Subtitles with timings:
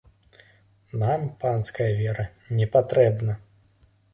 [1.01, 2.25] Нам панская вера
[2.61, 3.37] не патрэбна.